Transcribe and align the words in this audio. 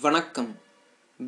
வணக்கம். 0.00 0.58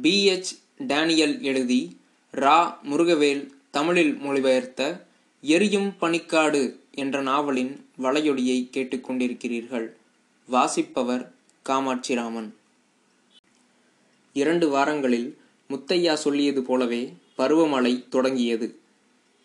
pH 0.02 0.58
Daniel 0.78 1.40
எழுதி 1.40 2.00
ரா. 2.32 2.74
முருகவேல் 2.90 3.46
தமிழில் 3.70 4.14
மொழிபெயர்த்த 4.14 5.06
எரியும் 5.42 5.94
பனிக்காடு 6.00 6.76
என்ற 6.90 7.22
நாவலின் 7.22 7.86
வலையொலியை 7.98 8.68
கேட்டுக்கொண்டிருக்கிறீர்கள் 8.70 9.92
வாசிப்பவர் 10.46 11.32
காமாட்சிராமன். 11.68 12.50
இரண்டு 14.32 14.68
வாரங்களில் 14.68 15.38
முத்தையா 15.70 16.14
சொல்லியது 16.14 16.62
போலவே 16.62 17.14
பருவமழை 17.38 18.08
தொடங்கியது. 18.08 18.78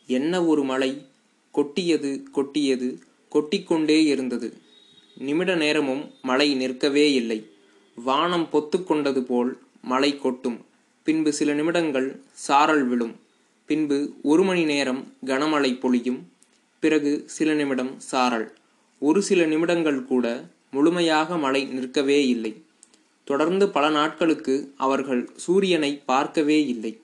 என்ன 0.07 0.45
ஒரு 0.45 0.63
மழை? 0.63 1.05
கொட்டியது 1.51 2.23
கொட்டியது 2.31 2.99
கொட்டிக்கொண்டே 3.31 4.05
இருந்தது. 4.05 4.57
நிமிட 5.17 5.55
நேரமும் 5.55 6.11
மழை 6.21 6.53
நிற்கவே 6.53 7.13
இல்லை. 7.13 7.49
வானம் 7.95 8.49
பொத்துக்கொண்டது 8.51 9.19
போல் 9.19 9.57
மழை 9.81 10.17
கொட்டும். 10.17 10.65
பின்பு 11.03 11.33
சில 11.33 11.53
நிமிடங்கள் 11.53 12.21
சாரல் 12.33 12.87
விழும். 12.87 13.15
பின்பு 13.65 14.13
ஒரு 14.21 14.43
மணி 14.43 14.63
நேரம் 14.63 15.13
கனமழை 15.25 15.79
பொழியும். 15.79 16.31
பிறகு 16.79 17.23
சில 17.25 17.53
நிமிடம் 17.53 17.99
சாரல். 17.99 18.53
ஒரு 18.99 19.21
சில 19.21 19.45
நிமிடங்கள் 19.45 20.03
கூட 20.03 20.43
முழுமையாக 20.71 21.37
மழை 21.37 21.65
நிற்கவே 21.65 22.27
இல்லை. 22.27 22.61
தொடர்ந்து 23.23 23.69
பல 23.69 23.89
நாட்களுக்கு 23.89 24.73
அவர்கள் 24.77 25.29
சூரியனை 25.35 26.01
பார்க்கவே 26.05 26.67
இல்லை. 26.67 26.99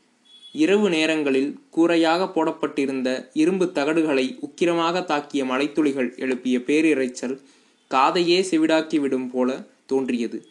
இரவு 0.53 0.89
நேரங்களில் 0.89 1.59
கூரையாக 1.69 2.31
போடப்பட்டிருந்த 2.31 3.29
இரும்பு 3.33 3.71
தகடுகளை 3.75 4.37
உக்கிரமாக 4.39 5.01
தாக்கிய 5.01 5.45
மலைத்துளிகள் 5.45 6.17
எழுப்பிய 6.17 6.59
பேரிரைச்சல் 6.59 7.41
காதையே 7.89 8.45
செவிடாக்கிவிடும் 8.51 9.29
போல 9.29 9.67
தோன்றியது. 9.85 10.45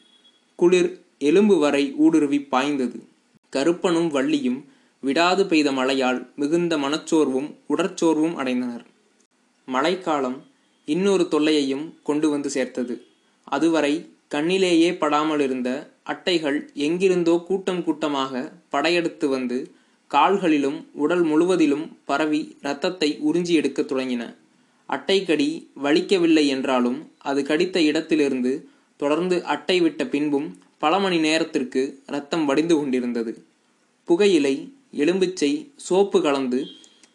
குளிர் 0.61 0.91
எலும்பு 1.21 1.57
வரை 1.59 1.85
ஊடுருவி 1.97 2.39
பாய்ந்தது. 2.53 2.99
கருப்பனும் 3.53 4.11
வள்ளியும் 4.15 4.61
விடாது 5.03 5.43
பெய்த 5.47 5.69
மழையால் 5.73 6.21
மிகுந்த 6.37 6.75
மனச்சோர்வும் 6.77 7.49
உடற்சோர்வும் 7.69 8.37
அடைந்தனர். 8.41 8.85
மழைக்காலம் 9.69 10.39
இன்னொரு 10.89 11.25
தொல்லையையும் 11.31 11.87
கொண்டு 12.03 12.27
வந்து 12.31 12.49
சேர்த்தது. 12.51 12.95
அதுவரை 13.47 13.93
கண்ணிலேயே 14.31 14.91
படாமல் 14.99 15.41
இருந்த 15.41 15.69
அட்டைகள் 16.05 16.59
எங்கிருந்தோ 16.87 17.35
கூட்டம் 17.49 17.83
கூட்டமாக 17.85 18.33
படையெடுத்து 18.69 19.27
வந்து 19.29 19.59
கால்களிலும் 20.11 20.79
உடல் 20.95 21.23
முழுவதிலும் 21.23 21.87
பரவி 22.05 22.41
இரத்தத்தை 22.63 23.09
உறிஞ்சி 23.29 23.53
எடுக்கத் 23.53 23.91
தொடங்கின. 23.93 24.23
அட்டைக்கடி 24.89 25.49
வலிக்கவில்லை 25.83 26.45
என்றாலும் 26.47 26.99
அது 27.23 27.41
கடித்த 27.45 27.79
இடத்திலிருந்து 27.81 28.53
தொடர்ந்து 29.03 29.37
அட்டை 29.45 29.77
விட்ட 29.81 30.03
பின்பும் 30.07 30.49
பல 30.79 30.93
மணி 30.99 31.19
நேரத்திற்கு 31.19 31.83
ரத்தம் 32.07 32.45
வடிந்து 32.45 32.75
கொண்டிருந்தது. 32.77 33.33
புகையிலை 34.09 34.55
எலும்பிச்சை 34.97 35.53
சோப்பு 35.87 36.19
கலந்து 36.23 36.61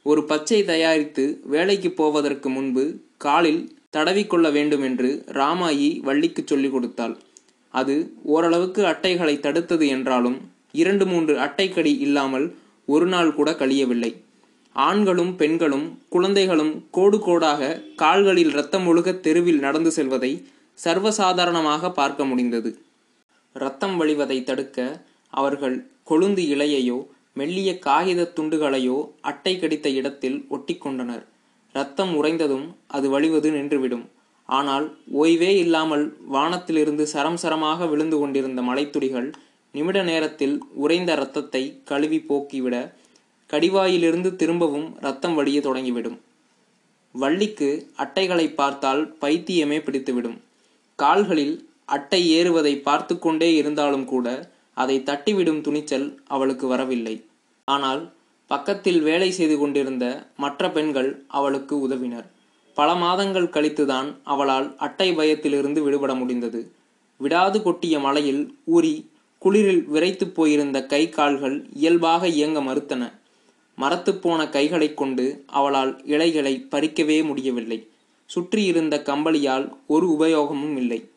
ஒரு 0.03 0.21
பச்சை 0.23 0.59
தயாரித்து 0.63 1.23
வேலைக்கு 1.53 1.89
போவதற்கு 1.91 2.47
முன்பு 2.49 2.83
காலில் 3.17 3.61
தடவிக்கொள்ள 3.97 4.47
வேண்டும் 4.51 4.83
என்று 4.83 5.09
ராமாயி 5.39 5.89
வள்ளிக்கு 5.99 6.41
சொல்லிக் 6.45 6.71
கொடுத்தாள். 6.71 7.15
அது 7.73 7.95
ஓரளவுக்கு 8.33 8.81
அட்டைகளை 8.85 9.35
தடுத்தது 9.37 9.85
என்றாலும் 9.87 10.37
இரண்டு 10.81 11.05
மூன்று 11.05 11.33
அட்டைக்கடி 11.39 11.93
இல்லாமல் 11.99 12.47
ஒரு 12.87 13.05
நாள் 13.05 13.31
கூட 13.33 13.49
கழியவில்லை. 13.51 14.11
ஆண்களும் 14.75 15.31
பெண்களும் 15.35 15.85
குழந்தைகளும் 16.09 16.73
கோடு 16.91 17.17
கோடாக 17.17 17.61
கால்களில் 17.95 18.51
இரத்தம் 18.51 18.85
ஒழுக 18.87 19.09
தெருவில் 19.19 19.59
நடந்து 19.59 19.91
செல்வதை 19.91 20.31
சர்வசாதாரணமாக 20.77 21.91
பார்க்க 21.99 22.25
முடிந்தது. 22.25 22.69
இரத்தம் 23.55 23.95
வழிவதை 24.01 24.37
தடுக்க 24.43 24.79
அவர்கள் 25.33 25.77
கொழுந்து 26.09 26.43
இலையையோ 26.53 26.97
மெல்லிய 27.33 27.69
காகித 27.79 28.27
துண்டுகளையோ 28.35 28.97
அட்டை 29.21 29.53
கடித்த 29.59 29.87
இடத்தில் 29.89 30.37
ஒட்டிக்கொண்டனர் 30.49 31.23
இரத்தம் 31.75 32.11
உறைந்ததும் 32.19 32.67
அது 32.87 33.07
வழிவது 33.09 33.49
நின்றுவிடும். 33.51 34.05
ஆனால் 34.49 34.85
ஓய்வே 35.21 35.51
இல்லாமல் 35.57 36.05
வானத்திலிருந்து 36.27 37.05
சரம் 37.07 37.39
சரமாக 37.43 37.87
விழுந்து 37.87 38.17
கொண்டிருந்த 38.19 38.61
மலைத்துளிகள் 38.61 39.29
நிமிட 39.73 39.99
நேரத்தில் 40.03 40.55
உறைந்த 40.83 41.11
இரத்தத்தை 41.13 41.63
கழுவி 41.83 42.19
போக்கிவிட 42.29 42.75
கடிவாயிலிருந்து 43.49 44.29
திரும்பவும் 44.35 44.87
ரத்தம் 44.99 45.35
வழிய 45.35 45.59
தொடங்கிவிடும். 45.59 46.17
வள்ளிக்கு 47.15 47.69
அட்டைகளை 48.03 48.47
பார்த்தால் 48.53 49.03
பைத்தியமே 49.21 49.79
பிடித்துவிடும். 49.83 50.37
கால்களில் 50.95 51.69
அட்டை 51.85 52.29
ஏறுவதை 52.29 52.81
பார்த்து 52.81 53.19
கொண்டே 53.19 53.55
இருந்தாலும் 53.55 54.05
கூட 54.05 54.51
அதை 54.73 54.99
தட்டிவிடும் 54.99 55.61
துணிச்சல் 55.61 56.19
அவளுக்கு 56.27 56.67
வரவில்லை. 56.67 57.25
ஆனால் 57.65 58.13
பக்கத்தில் 58.47 59.01
வேலை 59.01 59.31
செய்து 59.31 59.57
கொண்டிருந்த 59.57 60.27
மற்ற 60.37 60.71
பெண்கள் 60.71 61.23
அவளுக்கு 61.27 61.79
உதவினர். 61.79 62.31
பல 62.73 62.95
மாதங்கள் 62.95 63.47
கழித்துதான் 63.47 64.15
அவளால் 64.23 64.75
அட்டை 64.75 65.13
பயத்திலிருந்து 65.13 65.83
விடுபட 65.83 66.15
முடிந்தது. 66.15 66.71
விடாது 67.17 67.59
கொட்டிய 67.59 67.99
மலையில் 67.99 68.57
ஊறி 68.65 69.09
குளிரில் 69.45 69.85
விரைத்து 69.85 70.29
போயிருந்த 70.29 70.85
கை 70.85 71.09
கால்கள் 71.09 71.65
இயல்பாக 71.73 72.27
இயங்க 72.27 72.61
மறுத்தன. 72.61 73.11
மரத்துப்போன 73.81 74.49
கைகளைக் 74.49 74.97
கொண்டு 74.97 75.43
அவளால் 75.47 76.05
இலைகளை 76.05 76.67
பறிக்கவே 76.71 77.23
முடியவில்லை. 77.23 77.87
சுற்றியிருந்த 78.25 79.01
கம்பளியால் 79.05 79.73
ஒரு 79.87 80.11
உபயோகமும் 80.11 80.77
இல்லை. 80.77 81.09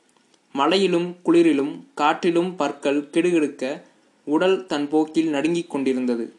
மழையிலும் 0.53 1.17
குளிரிலும் 1.25 1.85
காற்றிலும் 1.95 2.57
பற்கள் 2.57 3.09
கிடுகிடுக்க 3.13 3.83
உடல் 4.25 4.67
தன் 4.67 4.89
போக்கில் 4.89 5.29
நடுங்கிக் 5.29 5.71
கொண்டிருந்தது. 5.71 6.33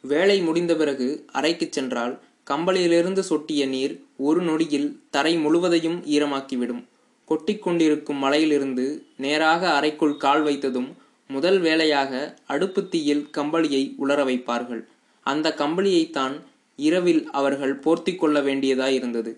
வேலை 0.00 0.40
முடிந்த 0.40 0.76
பிறகு 0.76 1.24
அறைக்குச் 1.32 1.72
சென்றால் 1.72 2.18
கம்பளியிலிருந்து 2.50 3.22
சொட்டிய 3.30 3.68
நீர் 3.68 4.04
ஒரு 4.16 4.42
நொடியில் 4.42 5.00
தரை 5.10 5.36
முழுவதையும் 5.36 6.02
ஈரமாக்கிவிடும். 6.06 6.84
கொட்டிக்கொண்டிருக்கும் 7.28 8.18
மலையிலிருந்து 8.18 9.06
நேராக 9.16 9.70
அறைக்குள் 9.70 10.16
கால் 10.16 10.44
வைத்ததும் 10.44 10.92
முதல் 11.28 11.60
வேலையாக 11.60 12.38
அடுப்பு 12.46 12.88
தீயில் 12.88 13.28
கம்பளியை 13.36 13.92
உலர 13.96 14.24
வைப்பார்கள். 14.24 14.84
அந்த 15.22 15.54
கம்பளியைத்தான் 15.58 16.40
இரவில் 16.76 17.30
அவர்கள் 17.30 17.74
போர்த்தி 17.74 18.14
கொள்ள 18.14 18.40
வேண்டியதாயிருந்தது. 18.40 19.36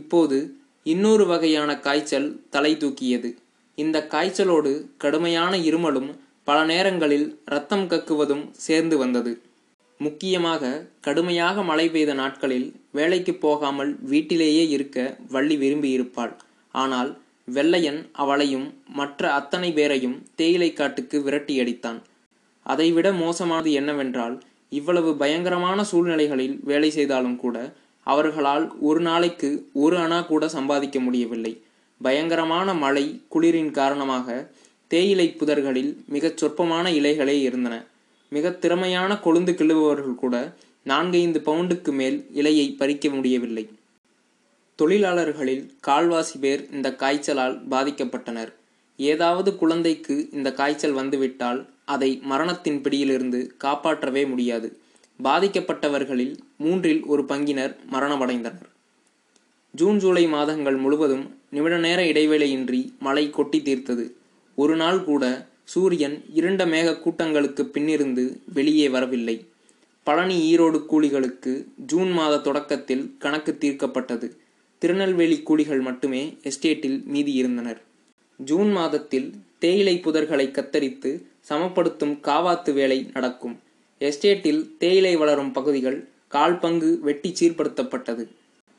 இப்போது 0.00 0.38
இன்னொரு 0.86 1.24
வகையான 1.26 1.70
காய்ச்சல் 1.78 2.28
தலை 2.50 2.72
தூக்கியது. 2.76 3.30
இந்த 3.78 3.98
காய்ச்சலோடு 4.12 4.72
கடுமையான 4.96 5.52
இருமலும் 5.68 6.10
பல 6.48 6.58
நேரங்களில் 6.64 7.26
ரத்தம் 7.44 7.86
கக்குவதும் 7.88 8.44
சேர்ந்து 8.66 8.96
வந்தது. 8.98 9.32
முக்கியமாக 10.00 10.72
கடுமையாக 11.00 11.62
மழை 11.62 11.86
பெய்த 11.88 12.12
நாட்களில் 12.14 12.68
வேலைக்கு 12.90 13.32
போகாமல் 13.44 13.92
வீட்டிலேயே 14.12 14.64
இருக்க 14.68 14.98
வள்ளி 15.30 15.56
விரும்பியிருப்பாள். 15.56 16.32
ஆனால் 16.74 17.10
வெள்ளையன் 17.48 18.00
அவளையும் 18.22 18.66
மற்ற 18.98 19.32
அத்தனை 19.32 19.70
பேரையும் 19.72 20.16
தேயிலை 20.34 20.70
காட்டுக்கு 20.72 21.16
விரட்டியடித்தான். 21.26 22.00
அதைவிட 22.66 23.08
மோசமானது 23.22 23.70
என்னவென்றால் 23.72 24.36
இவ்வளவு 24.72 25.10
பயங்கரமான 25.16 25.78
சூழ்நிலைகளில் 25.84 26.56
வேலை 26.64 26.90
செய்தாலும் 26.90 27.36
கூட 27.36 27.56
அவர்களால் 28.04 28.72
ஒரு 28.80 29.00
நாளைக்கு 29.00 29.68
ஒரு 29.72 29.96
அணா 29.96 30.26
கூட 30.26 30.48
சம்பாதிக்க 30.48 31.00
முடியவில்லை. 31.00 31.62
பயங்கரமான 32.02 32.74
மழை 32.74 33.22
குளிரின் 33.34 33.70
காரணமாக 33.70 34.50
தேயிலை 34.88 35.36
புதர்களில் 35.38 35.96
மிகச் 36.06 36.36
சொற்பமான 36.36 36.90
இலைகளே 36.90 37.40
இருந்தன. 37.40 37.84
மிக 38.28 38.50
திறமையான 38.50 39.14
கொழுந்து 39.14 39.52
கிள்ளுபவர்கள் 39.52 40.14
கூட 40.14 40.54
நான்கைந்து 40.82 41.42
பவுண்டுக்கு 41.44 41.92
மேல் 41.92 42.26
இலையை 42.34 42.76
பறிக்க 42.76 43.08
முடியவில்லை. 43.08 43.68
தொழிலாளர்களில் 44.76 45.72
கால்வாசி 45.86 46.38
பேர் 46.40 46.68
இந்த 46.72 46.94
காய்ச்சலால் 46.94 47.68
பாதிக்கப்பட்டனர். 47.68 48.52
ஏதாவது 48.96 49.56
குழந்தைக்கு 49.56 50.28
இந்த 50.32 50.52
காய்ச்சல் 50.52 50.92
வந்துவிட்டால் 50.92 51.66
அதை 51.84 52.20
மரணத்தின் 52.22 52.80
பிடியிலிருந்து 52.80 53.54
காப்பாற்றவே 53.58 54.26
முடியாது. 54.26 54.78
பாதிக்கப்பட்டவர்களில் 55.22 56.36
மூன்றில் 56.56 57.04
ஒரு 57.04 57.22
பங்கினர் 57.22 57.76
மரணமடைந்தனர். 57.92 58.70
ஜூன் 59.74 59.98
ஜூலை 59.98 60.26
மாதங்கள் 60.26 60.76
முழுவதும் 60.76 61.38
நிமிட 61.50 61.78
நேர 61.78 62.02
இடைவேளையின்றி 62.02 62.92
மழை 62.98 63.30
கொட்டி 63.30 63.60
தீர்த்தது. 63.60 64.10
ஒரு 64.54 64.76
நாள் 64.76 65.04
கூட 65.04 65.46
சூரியன் 65.64 66.24
இருண்ட 66.34 66.66
மேக 66.66 67.00
கூட்டங்களுக்கு 67.00 67.70
பின்னிருந்து 67.74 68.38
வெளியே 68.54 68.88
வரவில்லை. 68.88 69.46
பழனி 70.02 70.56
ஈரோடு 70.56 70.84
கூலிகளுக்கு 70.90 71.64
ஜூன் 71.86 72.10
மாத 72.10 72.38
தொடக்கத்தில் 72.38 73.14
கணக்கு 73.18 73.56
தீர்க்கப்பட்டது. 73.60 74.36
திருநெல்வேலி 74.78 75.42
கூலிகள் 75.42 75.80
மட்டுமே 75.80 76.36
எஸ்டேட்டில் 76.42 77.04
மீதி 77.04 77.32
இருந்தனர் 77.32 77.82
ஜூன் 78.36 78.70
மாதத்தில் 78.70 79.34
தேயிலை 79.58 80.00
புதர்களை 80.04 80.46
கத்தரித்து 80.50 81.22
சமப்படுத்தும் 81.48 82.18
காவாத்து 82.22 82.72
வேலை 82.72 83.10
நடக்கும். 83.12 83.58
எஸ்டேட்டில் 84.08 84.62
தேயிலை 84.78 85.16
வளரும் 85.16 85.52
பகுதிகள் 85.52 85.98
கால் 86.28 86.58
பங்கு 86.58 86.98
வெட்டி 87.02 87.30
சீர்படுத்தப்பட்டது. 87.40 88.24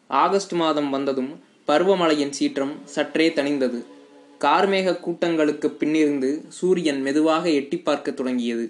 ஆகஸ்ட் 0.10 0.54
மாதம் 0.54 0.90
வந்ததும் 0.90 1.32
பருவமழையின் 1.68 2.34
சீற்றம் 2.40 2.74
சற்றே 2.86 3.28
தணிந்தது. 3.30 3.80
கார்மேக 4.40 5.00
கூட்டங்களுக்கு 5.00 5.68
பின்னிருந்து 5.80 6.30
சூரியன் 6.48 7.02
மெதுவாக 7.02 7.50
எட்டி 7.50 7.78
பார்க்க 7.78 8.12
தொடங்கியது. 8.12 8.66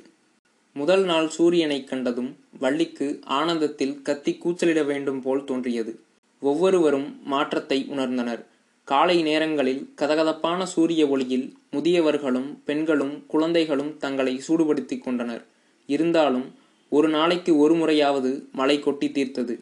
முதல் 0.76 1.04
நாள் 1.04 1.28
சூரியனை 1.30 1.84
கண்டதும் 1.84 2.32
வள்ளிக்கு 2.60 3.08
ஆனந்தத்தில் 3.40 4.02
கத்தி 4.02 4.34
கூச்சலிட 4.34 4.86
வேண்டும் 4.86 5.22
போல் 5.22 5.44
தோன்றியது. 5.44 5.94
ஒவ்வொருவரும் 6.42 7.08
மாற்றத்தை 7.24 7.80
உணர்ந்தனர். 7.92 8.44
காலை 8.88 9.18
நேரங்களில் 9.22 9.84
கதகதப்பான 10.02 10.64
சூரிய 10.64 11.08
ஒளியில் 11.08 11.48
முதியவர்களும் 11.72 12.50
பெண்களும் 12.66 13.14
குழந்தைகளும் 13.28 13.98
தங்களை 13.98 14.42
சூடுபடுத்திக் 14.48 15.04
கொண்டனர். 15.04 15.44
இருந்தாலும் 15.86 16.48
ஒரு 16.90 17.08
நாளைக்கு 17.10 17.58
ஒரு 17.58 17.74
முறையாவது 17.76 18.32
மழை 18.52 18.80
கொட்டி 18.80 19.08
தீர்த்தது. 19.10 19.56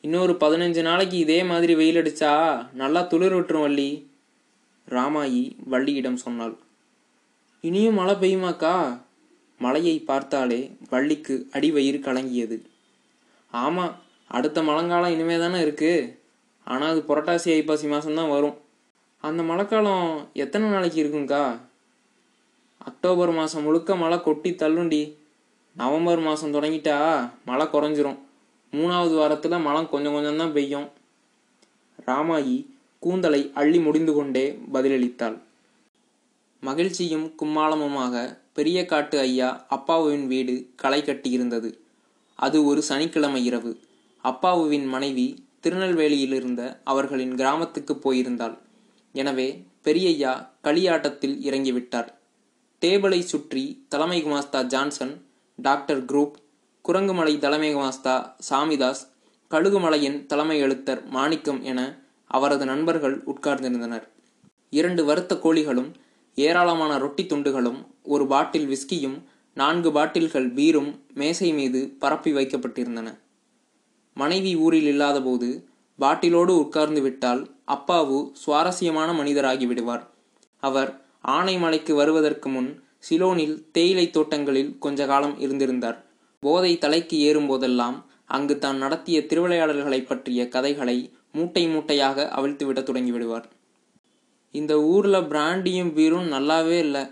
இன்னொரு 0.00 0.32
பதினஞ்சு 0.32 0.82
நாளைக்கு 0.82 1.16
இதே 1.18 1.44
மாதிரி 1.44 1.74
வெயில் 1.74 2.00
அடிச்சா 2.02 2.32
நல்லா 2.72 3.00
துளிர் 3.02 3.36
விட்டுரும் 3.36 3.60
வள்ளி 3.60 3.90
ராமாயி 4.88 5.42
வள்ளியிடம் 5.70 6.22
சொன்னாள். 6.24 6.56
இனியும் 7.60 7.94
மழை 7.94 8.14
பெய்யுமாக்கா? 8.14 9.00
மழையை 9.60 9.98
பார்த்தாலே 10.00 10.60
வள்ளிக்கு 10.90 11.46
அடிவயிறு 11.52 11.98
கலங்கியது. 12.00 12.56
ஆமாம் 13.52 13.94
அடுத்த 14.28 14.62
மழைக்காலம் 14.62 15.10
இனிமே 15.10 15.38
தானே 15.38 15.58
இருக்குது 15.64 16.12
ஆனால் 16.64 16.90
அது 16.90 17.00
புரட்டாசி 17.08 17.48
ஐப்பாசி 17.58 17.86
மாதம்தான் 17.92 18.34
வரும். 18.36 18.56
அந்த 19.24 19.42
மழைக்காலம் 19.42 20.28
எத்தனை 20.32 20.66
நாளைக்கு 20.68 20.98
இருக்குங்க்கா 21.04 21.44
அக்டோபர் 22.78 23.30
மாதம் 23.30 23.62
முழுக்க 23.62 23.96
மழை 23.96 24.20
கொட்டி 24.20 24.50
தள்ளுண்டி 24.54 25.00
நவம்பர் 25.80 26.18
மாதம் 26.18 26.54
தொடங்கிட்டா 26.54 26.96
மழை 27.44 27.66
குறைஞ்சிரும். 27.66 28.18
மூணாவது 28.72 29.14
வாரத்தில் 29.14 29.64
மழை 29.66 29.88
கொஞ்சம் 29.88 30.12
கொஞ்சம் 30.12 30.36
தான் 30.36 30.52
பெய்யும். 30.52 30.88
ராமாயி 32.06 32.66
கூந்தலை 32.98 33.50
அள்ளி 33.54 33.78
முடிந்து 33.78 34.12
கொண்டே 34.12 34.58
பதிலளித்தாள். 34.72 35.36
மகிழ்ச்சியும் 36.60 37.26
கும்மாளமுமாக 37.42 38.38
பெரிய 38.52 38.78
காட்டு 38.84 39.18
ஐயா 39.18 39.66
அப்பாவுவின் 39.70 40.26
வீடு 40.26 40.72
களை 40.76 41.00
கட்டியிருந்தது. 41.02 41.70
அது 42.34 42.64
ஒரு 42.64 42.82
சனிக்கிழமை 42.82 43.44
இரவு. 43.44 43.72
அப்பாவுவின் 44.24 44.86
மனைவி 44.86 45.46
திருநெல்வேலியிலிருந்த 45.62 46.62
அவர்களின் 46.84 47.34
கிராமத்துக்கு 47.34 47.96
போயிருந்தாள். 47.96 48.56
எனவே 49.12 49.64
பெரியய்யா 49.84 50.32
களியாட்டத்தில் 50.62 51.36
இறங்கிவிட்டார். 51.42 52.08
டேபிளை 52.82 53.20
சுற்றி 53.20 53.84
தலைமை 53.88 54.24
குமாஸ்தா 54.24 54.62
ஜான்சன் 54.62 55.14
டாக்டர் 55.60 56.04
குரூப் 56.04 56.34
குரங்குமலை 56.84 57.38
தலைமை 57.38 57.74
மாஸ்தா 57.74 58.36
சாமிதாஸ் 58.50 59.00
கழுகுமலையின் 59.50 60.26
தலைமை 60.26 60.62
எழுத்தர் 60.62 61.04
மாணிக்கம் 61.04 61.62
என 61.62 61.98
அவரது 62.26 62.64
நண்பர்கள் 62.64 63.22
உட்கார்ந்திருந்தனர். 63.24 64.02
இரண்டு 64.70 65.04
வறுத்த 65.04 65.34
கோழிகளும் 65.34 65.92
ஏராளமான 66.34 66.98
ரொட்டி 66.98 67.24
துண்டுகளும் 67.24 67.86
ஒரு 68.02 68.26
பாட்டில் 68.26 68.68
விஸ்கியும் 68.68 69.22
நான்கு 69.54 69.92
பாட்டில்கள் 69.92 70.52
பீரும் 70.52 70.98
மேசை 71.14 71.52
மீது 71.52 71.96
பரப்பி 71.98 72.32
வைக்கப்பட்டிருந்தன. 72.32 73.18
மனைவி 74.14 74.56
ஊரில் 74.56 74.86
இல்லாதபோது 74.86 75.68
பாட்டிலோடு 76.00 76.54
உட்கார்ந்து 76.64 77.00
விட்டால் 77.00 77.50
அப்பாவு 77.66 78.32
சுவாரஸ்யமான 78.32 79.12
மனிதராகி 79.12 79.66
விடுவார். 79.66 80.06
அவர் 80.60 81.00
ஆனைமலைக்கு 81.28 81.92
வருவதற்கு 81.92 82.48
முன் 82.48 82.70
சிலோனில் 82.98 83.70
தேயிலை 83.72 84.10
தோட்டங்களில் 84.10 84.78
கொஞ்ச 84.78 85.06
காலம் 85.06 85.40
இருந்திருந்தார். 85.40 86.04
போதை 86.40 86.78
தலைக்கு 86.78 87.18
ஏறும் 87.18 87.46
போதெல்லாம் 87.46 88.06
அங்கு 88.26 88.58
தான் 88.58 88.76
நடத்திய 88.76 89.20
திருவிளையாடல்களை 89.20 90.06
பற்றிய 90.06 90.48
கதைகளை 90.48 91.12
மூட்டை 91.32 91.68
மூட்டையாக 91.68 92.32
அவிழ்த்துவிட 92.36 92.80
தொடங்கிவிடுவார். 92.80 93.44
இந்த 94.50 94.80
ஊர்ல 94.80 95.20
பிராண்டியும் 95.20 95.94
பீரும் 95.94 96.28
நல்லாவே 96.34 96.78
இல்லை. 96.78 97.02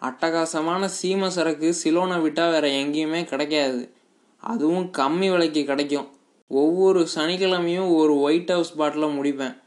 அட்டகாசமான 0.00 0.88
சீம 1.02 1.26
சரக்கு 1.26 1.74
சிலோனை 1.84 2.16
விட்டா 2.22 2.50
வேற 2.50 2.68
எங்கேயுமே 2.68 3.24
கிடைக்காது. 3.24 3.92
அதுவும் 4.36 4.90
கம்மி 4.98 5.30
விலைக்கு 5.30 5.64
கிடைக்கும். 5.64 6.08
ஒவ்வொரு 6.48 7.06
சனிக்கிழமையும் 7.14 7.94
ஒரு 7.94 8.20
ஒயிட் 8.20 8.48
ஹவுஸ் 8.48 8.78
பாட்டில 8.78 9.06
முடிப்பேன். 9.14 9.62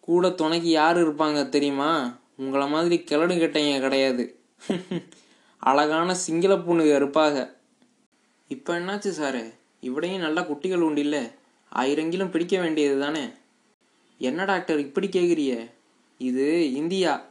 கூட 0.00 0.30
துணைக்கு 0.30 0.68
யார் 0.68 0.96
இருப்பாங்க 0.96 1.48
தெரியுமா? 1.48 2.18
உங்களை 2.36 2.68
மாதிரி 2.68 3.04
கிளடு 3.04 3.34
கெட்டைங்க 3.34 3.80
கிடையாது. 3.80 4.41
அழகான 5.58 6.14
சிங்கள 6.14 6.54
பொண்ணுங்க 6.54 6.94
இருப்பாக 6.94 7.56
இப்போ 8.48 8.78
என்னாச்சு 8.78 9.10
சாரு? 9.20 9.52
இவடையும் 9.80 10.20
நல்லா 10.20 10.42
குட்டிகள் 10.42 10.80
உண்டு 10.80 11.00
இல்லை 11.00 11.22
ஆயிரங்கிலும் 11.72 12.30
பிடிக்க 12.30 12.60
வேண்டியது 12.60 13.00
தானே? 13.00 13.30
என்ன 14.18 14.44
டாக்டர் 14.44 14.78
இப்படி 14.78 15.06
கேட்குறிய 15.06 15.70
இது 16.18 16.72
இந்தியா. 16.72 17.22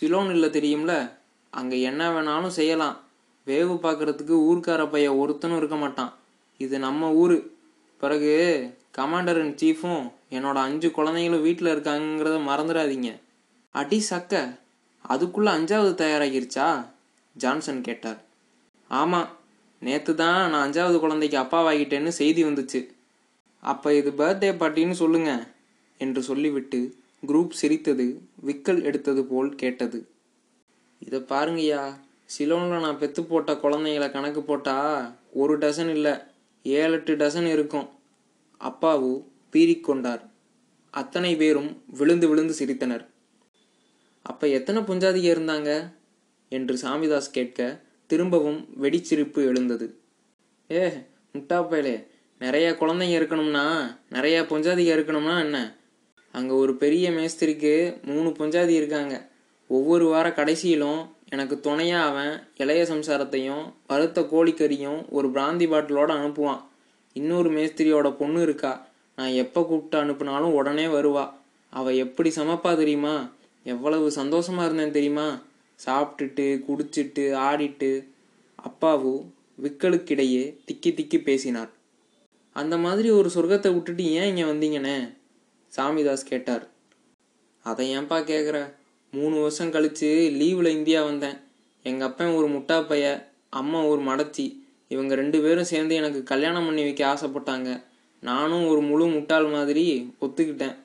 சிலோன் 0.00 0.30
இல்லை 0.30 0.48
தெரியும்ல? 0.48 1.12
அங்கே 1.50 1.80
என்ன 1.80 2.10
வேணாலும் 2.10 2.56
செய்யலாம். 2.58 3.00
வேவு 3.46 3.74
பார்க்கறதுக்கு 3.76 4.36
ஊர்க்கார 4.50 4.90
பைய 4.90 5.14
ஒருத்தனும் 5.14 5.56
இருக்க 5.56 5.76
மாட்டான். 5.76 6.12
இது 6.58 6.78
நம்ம 6.78 7.12
ஊர். 7.12 7.52
பிறகு 7.96 8.34
கமாண்டர் 8.98 9.40
இன் 9.44 9.54
சீஃபும் 9.54 10.12
என்னோட 10.30 10.54
அஞ்சு 10.54 10.88
குழந்தைங்களும் 10.88 11.42
வீட்டில் 11.42 11.74
இருக்காங்கிறத 11.74 12.38
மறந்துடாதீங்க. 12.50 13.20
அடி 13.70 14.04
சக்க. 14.10 14.58
அதுக்குள்ளே 15.02 15.50
அஞ்சாவது 15.50 15.92
தயாராகிருச்சா? 16.04 16.86
ஜான்சன் 17.36 17.80
கேட்டார். 17.80 18.24
ஆமாம் 18.88 19.28
நேற்று 19.80 20.14
தான் 20.14 20.50
நான் 20.50 20.70
அஞ்சாவது 20.70 20.98
குழந்தைக்கு 20.98 21.38
அப்பாவாகிட்டேன்னு 21.38 22.08
செய்தி 22.08 22.44
வந்துச்சு. 22.44 22.86
அப்போ 23.60 23.94
இது 23.94 24.10
பர்த்டே 24.10 24.50
பார்ட்டின்னு 24.60 24.90
சொல்லுங்க 24.90 25.46
என்று 25.98 26.22
சொல்லிவிட்டு 26.22 26.98
குரூப் 27.26 27.50
சிரித்தது 27.50 28.20
விக்கல் 28.46 28.82
எடுத்தது 28.82 29.24
போல் 29.24 29.54
கேட்டது. 29.54 30.08
இதை 30.98 31.20
பாருங்கய்யா 31.20 31.96
சிலோனில் 32.24 32.80
நான் 32.80 32.98
பெத்து 32.98 33.24
போட்ட 33.24 33.52
குழந்தைங்கள 33.52 34.12
கணக்கு 34.12 34.42
போட்டா 34.42 35.12
ஒரு 35.32 35.58
டசன் 35.58 35.90
இல்லை 35.90 36.12
ஏழு 36.62 36.92
எட்டு 36.92 37.16
டசன் 37.16 37.52
இருக்கும். 37.52 37.88
அப்பாவு 38.60 39.24
பீறிக்கொண்டார். 39.52 40.20
அத்தனை 40.90 41.36
பேரும் 41.36 41.82
விழுந்து 41.86 42.28
விழுந்து 42.28 42.54
சிரித்தனர். 42.58 43.04
அப்ப 44.22 44.48
எத்தனை 44.48 44.82
புஞ்சாதிக 44.82 45.34
இருந்தாங்க? 45.34 45.92
என்று 46.48 46.74
சாமிதாஸ் 46.74 47.30
கேட்க 47.32 47.80
திரும்பவும் 48.06 48.68
வெடிச்சிரிப்பு 48.82 49.36
எழுந்தது. 49.36 49.98
ஏ 50.70 50.88
முட்டாப்பயலே 51.32 52.06
நிறைய 52.38 52.76
குழந்தைங்க 52.80 53.18
இருக்கணும்னா 53.20 53.96
நிறைய 54.10 54.42
பொஞ்சாதிக 54.42 54.94
இருக்கணும்னா 54.96 55.38
என்ன? 55.38 55.76
அங்கே 56.32 56.54
ஒரு 56.54 56.76
பெரிய 56.76 57.10
மேஸ்திரிக்கு 57.10 58.02
மூணு 58.04 58.28
பொஞ்சாதி 58.28 58.68
இருக்காங்க. 58.68 59.28
ஒவ்வொரு 59.66 60.06
வார 60.06 60.28
கடைசியிலும் 60.28 61.08
எனக்கு 61.28 61.56
துணையா 61.62 62.00
அவன் 62.00 62.42
இளைய 62.56 62.82
சம்சாரத்தையும் 62.82 63.72
வறுத்த 63.86 64.20
கோழிக்கறியும் 64.20 65.08
ஒரு 65.08 65.30
பிராந்தி 65.30 65.66
பாட்டிலோட 65.66 66.10
அனுப்புவான். 66.12 66.62
இன்னொரு 67.12 67.50
மேஸ்திரியோட 67.50 68.16
பொண்ணு 68.16 68.42
இருக்கா. 68.42 68.86
நான் 69.16 69.28
எப்போ 69.28 69.64
கூப்பிட்டு 69.64 70.06
அனுப்புனாலும் 70.06 70.52
உடனே 70.52 70.86
வருவா. 70.86 71.32
அவ 71.70 71.94
எப்படி 71.94 72.32
சமைப்பா 72.36 72.76
தெரியுமா? 72.76 73.30
எவ்வளவு 73.62 74.10
சந்தோஷமாக 74.10 74.66
இருந்தேன் 74.66 74.96
தெரியுமா? 74.98 75.42
சாப்பிட்டுட்டு 75.86 76.46
குடிச்சிட்டு 76.68 77.24
ஆடிட்டு 77.48 77.90
அப்பாவு 78.58 79.12
விக்கலுக்கிடையே 79.62 80.42
திக்கி 80.66 80.90
திக்கி 80.98 81.18
பேசினார். 81.22 81.70
அந்த 82.52 82.76
மாதிரி 82.76 83.10
ஒரு 83.10 83.30
சொர்க்கத்தை 83.34 83.70
விட்டுட்டு 83.74 84.04
ஏன் 84.04 84.28
இங்கே 84.30 84.42
வந்தீங்கண்ணே 84.42 84.96
சாமிதாஸ் 85.76 86.30
கேட்டார். 86.30 86.64
அதை 87.62 87.98
ஏன்பா 87.98 88.18
கேட்குற 88.32 88.58
மூணு 89.10 89.36
வருஷம் 89.40 89.70
கழித்து 89.70 90.08
லீவில் 90.40 90.76
இந்தியா 90.78 91.04
வந்தேன். 91.04 91.38
எங்கள் 91.82 92.08
அப்பன் 92.08 92.34
ஒரு 92.34 92.48
முட்டா 92.48 92.86
பைய 92.86 93.06
அம்மா 93.50 93.84
ஒரு 93.84 94.02
மடச்சி 94.02 94.46
இவங்க 94.88 95.14
ரெண்டு 95.14 95.38
பேரும் 95.40 95.64
சேர்ந்து 95.64 95.94
எனக்கு 95.94 96.22
கல்யாணம் 96.22 96.66
பண்ணி 96.66 96.82
வைக்க 96.82 97.02
ஆசைப்பட்டாங்க. 97.12 97.82
நானும் 98.20 98.66
ஒரு 98.66 98.80
முழு 98.80 99.06
முட்டாள் 99.06 99.46
மாதிரி 99.46 99.84
ஒத்துக்கிட்டேன். 100.20 100.76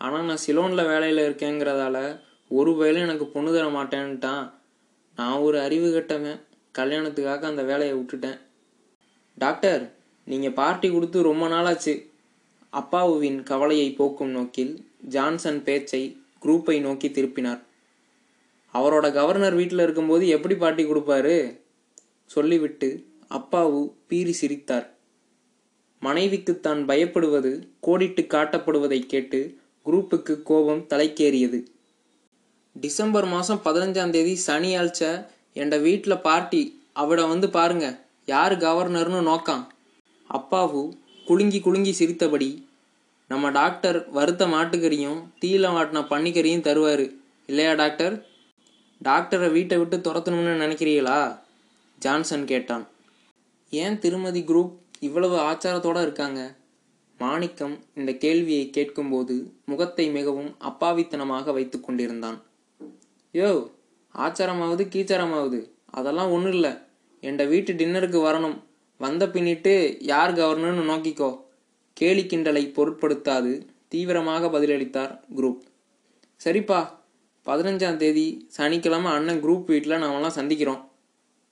ஆனால் 0.00 0.24
நான் 0.24 0.44
சிலோனில் 0.46 0.88
வேலையில் 0.90 1.26
இருக்கேங்கிறதால 1.28 1.98
ஒரு 2.50 2.76
வேலையும் 2.76 3.06
எனக்கு 3.08 3.26
பொண்ணு 3.26 3.50
தர 3.52 3.66
மாட்டேன்ட்டான். 3.68 4.44
நான் 5.16 5.38
ஒரு 5.38 5.60
அறிவு 5.60 5.88
கட்டவன். 5.96 6.38
கல்யாணத்துக்காக 6.78 7.40
அந்த 7.40 7.62
வேலையை 7.62 7.94
விட்டுட்டேன். 7.96 8.38
டாக்டர் 9.38 9.82
நீங்கள் 10.24 10.52
பார்ட்டி 10.52 10.90
கொடுத்து 10.90 11.22
ரொம்ப 11.22 11.48
நாளாச்சு. 11.48 11.94
அப்பாவுவின் 12.72 13.42
கவலையை 13.42 13.92
போக்கும் 13.92 14.30
நோக்கில் 14.30 14.72
ஜான்சன் 15.14 15.62
பேச்சை 15.62 16.02
குரூப்பை 16.44 16.80
நோக்கி 16.80 17.08
திருப்பினார். 17.08 17.60
அவரோட 18.74 19.12
கவர்னர் 19.12 19.54
வீட்டில் 19.54 19.78
இருக்கும்போது 19.78 20.24
எப்படி 20.28 20.54
பார்ட்டி 20.54 20.82
கொடுப்பாரு? 20.84 21.36
சொல்லிவிட்டு 22.24 22.88
அப்பாவு 23.38 23.80
பீறி 24.08 24.30
சிரித்தார். 24.30 24.86
மனைவிக்கு 26.02 26.60
தான் 26.60 26.82
பயப்படுவது 26.88 27.50
கோடிட்டு 27.86 28.22
காட்டப்படுவதை 28.34 29.00
கேட்டு 29.06 29.40
குரூப்புக்கு 29.86 30.42
கோபம் 30.42 30.86
தலைக்கேறியது. 30.90 31.64
டிசம்பர் 32.72 33.26
மாதம் 33.26 33.60
பதினஞ்சாம் 33.64 34.10
தேதி 34.10 34.34
சனி 34.34 34.76
ஆழ்ச்ச 34.76 35.26
என் 35.52 35.82
வீட்டில் 35.82 36.18
பார்ட்டி. 36.18 36.82
அவட 36.92 37.26
வந்து 37.26 37.50
பாருங்க 37.50 38.04
யார் 38.26 38.58
கவர்னர்னு 38.58 39.20
நோக்கான் 39.30 39.66
அப்பாவு 40.30 40.92
குலுங்கி 41.24 41.60
குலுங்கி 41.60 41.92
சிரித்தபடி 41.92 42.68
நம்ம 43.28 43.50
டாக்டர் 43.50 44.10
வறுத்த 44.10 44.46
மாட்டுக்கறியும் 44.46 45.18
தீயில 45.40 45.66
மாட்டின 45.74 46.06
பன்னிக்கறியும் 46.10 46.66
தருவார். 46.66 47.16
இல்லையா 47.46 47.72
டாக்டர்? 47.74 48.26
டாக்டரை 49.04 49.52
வீட்டை 49.52 49.78
விட்டு 49.78 49.96
துரத்தணும்னு 49.96 50.62
நினைக்கிறீங்களா? 50.64 51.38
ஜான்சன் 51.98 52.44
கேட்டான். 52.44 52.88
ஏன் 53.70 53.98
திருமதி 53.98 54.42
குரூப் 54.42 54.72
இவ்வளவு 55.00 55.36
ஆச்சாரத்தோட 55.36 56.02
இருக்காங்க? 56.02 56.54
மாணிக்கம் 57.22 57.74
இந்த 57.98 58.10
கேள்வியை 58.24 58.64
கேட்கும்போது 58.76 59.34
முகத்தை 59.70 60.06
மிகவும் 60.16 60.50
அப்பாவித்தனமாக 60.68 61.52
வைத்து 61.56 61.78
கொண்டிருந்தான். 61.80 62.38
யோ 63.34 63.50
ஆச்சாரமாவது 64.14 64.82
கீச்சாரமாவது 64.94 65.60
அதெல்லாம் 65.98 66.32
ஒன்றும் 66.36 66.54
இல்லை. 66.56 66.72
என்ட 67.22 67.42
வீட்டு 67.52 67.72
டின்னருக்கு 67.80 68.18
வரணும். 68.28 68.56
வந்த 69.00 69.26
பின்னிட்டு 69.34 69.74
யார் 70.12 70.32
கவர்னர்னு 70.38 70.84
நோக்கிக்கோ. 70.92 71.30
கேலி 71.96 72.24
கிண்டலை 72.24 72.64
பொருட்படுத்தாது 72.76 73.52
தீவிரமாக 73.92 74.48
பதிலளித்தார் 74.54 75.12
குரூப் 75.36 75.62
சரிப்பா 76.40 76.80
பதினஞ்சாம் 77.46 78.00
தேதி 78.02 78.26
சனிக்கிழமை 78.56 79.10
அண்ணன் 79.16 79.42
குரூப் 79.44 79.70
வீட்டில் 79.72 80.02
நாமெல்லாம் 80.02 80.38
சந்திக்கிறோம். 80.38 80.82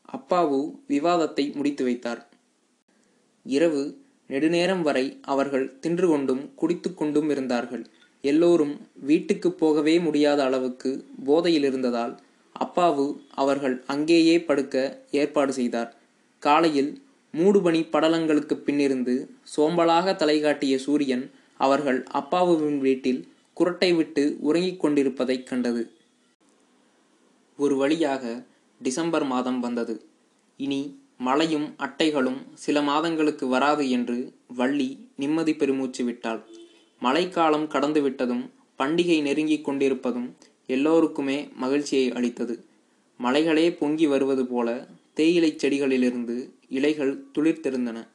அப்பாவு 0.08 0.58
விவாதத்தை 0.92 1.44
முடித்து 1.56 1.82
வைத்தார். 1.84 2.20
இரவு 3.46 3.82
நெடுநேரம் 4.28 4.82
வரை 4.82 5.18
அவர்கள் 5.22 5.78
தின்று 5.80 6.08
கொண்டும் 6.08 6.54
குடித்து 6.54 6.94
கொண்டும் 6.94 7.30
இருந்தார்கள். 7.30 7.86
எல்லோரும் 8.20 8.80
வீட்டுக்கு 8.94 9.52
போகவே 9.52 9.98
முடியாத 9.98 10.44
அளவுக்கு 10.44 11.04
போதையில் 11.24 11.64
இருந்ததால் 11.64 12.20
அப்பாவு 12.60 13.20
அவர்கள் 13.34 13.84
அங்கேயே 13.86 14.42
படுக்க 14.42 15.02
ஏற்பாடு 15.10 15.52
செய்தார். 15.52 15.96
காலையில் 16.38 17.02
மூடுபனி 17.32 17.88
படலங்களுக்கு 17.92 18.62
பின்னிருந்து 18.66 19.28
சோம்பலாக 19.56 20.12
தலைகாட்டிய 20.12 20.76
சூரியன் 20.76 21.30
அவர்கள் 21.56 22.06
அப்பாவுவின் 22.14 22.78
வீட்டில் 22.78 23.28
குரட்டை 23.60 23.96
விட்டு 23.96 24.36
உறங்கிக் 24.40 24.80
கொண்டிருப்பதைக் 24.80 25.46
கண்டது. 25.46 25.90
ஒரு 27.56 27.76
வழியாக 27.76 28.44
டிசம்பர் 28.82 29.24
மாதம் 29.24 29.60
வந்தது. 29.60 30.04
இனி 30.56 30.97
மழையும் 31.18 31.74
அட்டைகளும் 31.78 32.38
சில 32.54 32.82
மாதங்களுக்கு 32.82 33.46
வராது 33.46 33.90
என்று 33.90 34.32
வள்ளி 34.46 35.08
நிம்மதி 35.16 35.56
பெருமூச்சு 35.56 36.04
விட்டாள். 36.04 36.46
மழைக்காலம் 37.00 37.66
கடந்து 37.66 38.10
விட்டதும் 38.10 38.50
பண்டிகை 38.78 39.22
நெருங்கிக் 39.22 39.64
கொண்டிருப்பதும் 39.64 40.36
எல்லோருக்குமே 40.66 41.48
மகிழ்ச்சியை 41.56 42.12
அளித்தது. 42.12 42.64
மலைகளே 43.22 43.76
பொங்கி 43.78 44.06
வருவது 44.06 44.46
போல 44.46 44.86
தேயிலைச் 45.14 45.66
செடிகளிலிருந்து 45.66 46.50
இலைகள் 46.68 47.24
துளிர்த்திருந்தன 47.34 48.06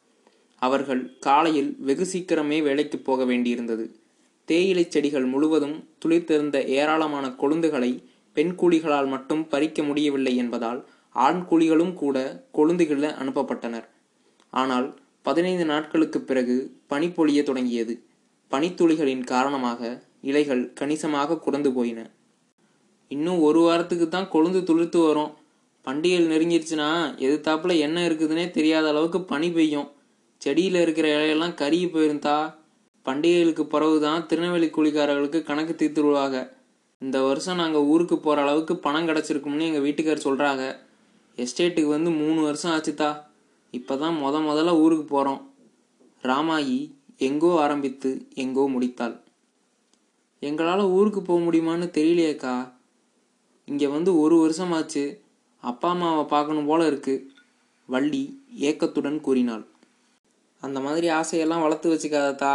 அவர்கள் 0.61 1.19
காலையில் 1.19 1.75
வெகு 1.79 2.07
சீக்கிரமே 2.13 2.61
வேலைக்கு 2.61 2.97
போக 2.97 3.23
வேண்டியிருந்தது. 3.23 3.89
தேயிலைச் 4.45 4.91
செடிகள் 4.91 5.25
முழுவதும் 5.25 5.89
துளிர்த்திருந்த 6.05 6.65
ஏராளமான 6.65 7.27
கொழுந்துகளை 7.27 8.03
பெண் 8.33 8.55
கூலிகளால் 8.55 9.07
மட்டும் 9.07 9.47
பறிக்க 9.47 9.83
முடியவில்லை 9.83 10.35
என்பதால் 10.35 10.85
ஆண் 11.15 11.41
கூலிகளும் 11.49 11.93
கூட 11.93 12.17
கொழுந்துகளில் 12.57 13.17
அனுப்பப்பட்டனர். 13.21 13.87
ஆனால் 14.53 14.87
பதினைந்து 15.21 15.65
நாட்களுக்கு 15.65 16.19
பிறகு 16.21 16.55
பனி 16.87 17.07
பொழிய 17.07 17.41
தொடங்கியது. 17.43 17.93
பனித்துளிகளின் 18.51 19.23
காரணமாக 19.23 19.81
இலைகள் 20.21 20.63
கணிசமாக 20.79 21.37
குறைந்து 21.37 21.69
போயின. 21.73 21.99
இன்னும் 23.11 23.39
ஒரு 23.39 23.59
வாரத்துக்கு 23.59 24.07
தான் 24.09 24.31
கொழுந்து 24.35 24.59
துளிர்த்து 24.69 24.99
வரும். 25.07 25.31
பண்டிகைகள் 25.87 26.31
நெருங்கிருச்சுன்னா 26.33 26.89
எதிர்த்தாப்புல 27.25 27.73
என்ன 27.77 27.97
இருக்குதுன்னே 28.09 28.45
தெரியாத 28.51 28.87
அளவுக்கு 28.89 29.19
பனி 29.31 29.49
பெய்யும். 29.51 29.89
செடியில் 30.41 30.79
இருக்கிற 30.81 31.07
இலையெல்லாம் 31.15 31.57
கருகி 31.61 31.87
போயிருந்தா 31.87 32.37
பண்டிகைகளுக்கு 33.05 33.63
பிறகு 33.65 33.97
தான் 33.99 34.25
திருநெல்வேலி 34.27 34.67
கூலிக்காரர்களுக்கு 34.69 35.39
கணக்கு 35.43 35.73
தீர்த்துருவாங்க 35.75 36.37
இந்த 37.01 37.17
வருஷம் 37.21 37.55
நாங்கள் 37.55 37.87
ஊருக்கு 37.91 38.15
போகிற 38.17 38.41
அளவுக்கு 38.41 38.73
பணம் 38.77 39.07
கிடச்சிருக்கும்னு 39.09 39.67
எங்கள் 39.69 39.85
வீட்டுக்கார் 39.87 40.25
சொல்கிறாங்க 40.27 40.63
எஸ்டேட்டுக்கு 41.37 41.89
வந்து 41.97 42.09
மூணு 42.09 42.41
வருஷம் 42.41 42.73
ஆச்சுதா. 42.75 43.09
இப்போ 43.73 43.93
தான் 43.97 44.15
முத 44.23 44.35
முதல்ல 44.49 44.71
ஊருக்கு 44.83 45.05
போகிறோம் 45.05 45.41
ராமாயி 46.23 46.77
எங்கோ 47.27 47.51
ஆரம்பித்து 47.63 48.09
எங்கோ 48.43 48.63
முடித்தாள். 48.73 49.15
எங்களால் 50.39 50.91
ஊருக்கு 50.97 51.21
போக 51.21 51.39
முடியுமான்னு 51.43 51.87
தெரியலையேக்கா. 51.97 52.55
இங்கே 53.65 53.87
வந்து 53.87 54.19
ஒரு 54.19 54.35
வருஷமாச்சு. 54.43 55.03
அப்பா 55.63 55.89
அம்மாவை 55.89 56.23
பார்க்கணும் 56.25 56.65
போல 56.65 56.85
இருக்கு. 56.85 57.15
வள்ளி 57.89 58.23
ஏக்கத்துடன் 58.69 59.19
கூறினாள். 59.21 59.65
அந்த 60.61 60.79
மாதிரி 60.79 61.07
ஆசையெல்லாம் 61.19 61.63
வளர்த்து 61.65 61.93
வச்சுக்காதத்தா 61.93 62.53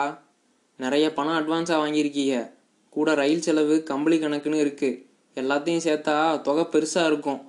நிறைய 0.76 1.06
பணம் 1.14 1.38
அட்வான்ஸாக 1.38 1.82
வாங்கியிருக்கீங்க. 1.82 2.36
கூட 2.90 3.14
ரயில் 3.14 3.44
செலவு 3.46 3.82
கம்பளி 3.82 4.16
கணக்குன்னு 4.18 4.64
இருக்குது 4.64 5.00
எல்லாத்தையும் 5.36 5.86
சேர்த்தா 5.86 6.42
தொகை 6.42 6.64
பெருசாக 6.64 7.10
இருக்கும். 7.10 7.40